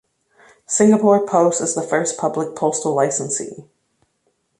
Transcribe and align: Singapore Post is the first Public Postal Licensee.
Singapore 0.65 1.27
Post 1.27 1.61
is 1.61 1.75
the 1.75 1.83
first 1.83 2.17
Public 2.17 2.55
Postal 2.55 2.91
Licensee. 2.95 3.65